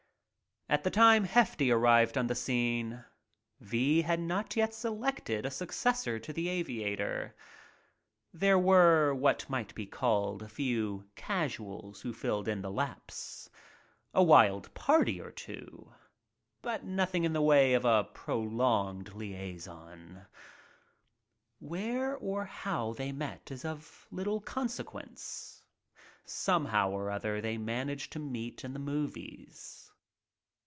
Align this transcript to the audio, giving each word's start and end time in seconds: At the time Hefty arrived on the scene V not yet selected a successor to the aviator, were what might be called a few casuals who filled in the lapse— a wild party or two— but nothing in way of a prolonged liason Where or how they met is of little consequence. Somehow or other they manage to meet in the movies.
At 0.69 0.85
the 0.85 0.89
time 0.89 1.25
Hefty 1.25 1.69
arrived 1.69 2.17
on 2.17 2.27
the 2.27 2.33
scene 2.35 3.03
V 3.59 4.03
not 4.15 4.55
yet 4.55 4.73
selected 4.73 5.45
a 5.45 5.51
successor 5.51 6.17
to 6.19 6.31
the 6.31 6.47
aviator, 6.47 7.35
were 8.33 9.13
what 9.13 9.49
might 9.49 9.75
be 9.75 9.85
called 9.85 10.41
a 10.41 10.47
few 10.47 11.09
casuals 11.17 11.99
who 11.99 12.13
filled 12.13 12.47
in 12.47 12.61
the 12.61 12.71
lapse— 12.71 13.49
a 14.13 14.23
wild 14.23 14.73
party 14.73 15.19
or 15.19 15.29
two— 15.29 15.93
but 16.61 16.85
nothing 16.85 17.25
in 17.25 17.33
way 17.43 17.73
of 17.73 17.83
a 17.83 18.05
prolonged 18.05 19.07
liason 19.11 20.25
Where 21.59 22.15
or 22.15 22.45
how 22.45 22.93
they 22.93 23.11
met 23.11 23.51
is 23.51 23.65
of 23.65 24.07
little 24.09 24.39
consequence. 24.39 25.63
Somehow 26.23 26.91
or 26.91 27.11
other 27.11 27.41
they 27.41 27.57
manage 27.57 28.09
to 28.11 28.19
meet 28.19 28.63
in 28.63 28.71
the 28.71 28.79
movies. 28.79 29.79